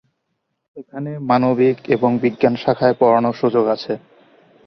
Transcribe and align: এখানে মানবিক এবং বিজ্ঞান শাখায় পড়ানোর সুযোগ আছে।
এখানে 0.77 1.11
মানবিক 1.29 1.77
এবং 1.95 2.11
বিজ্ঞান 2.23 2.53
শাখায় 2.63 2.95
পড়ানোর 2.99 3.35
সুযোগ 3.41 3.65
আছে। 3.75 3.93